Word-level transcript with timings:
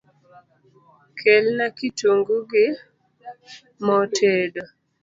Kelna 1.19 1.65
kitungu 1.77 2.35
gi 2.51 2.65
mo 3.85 3.97
tedo 4.15 4.63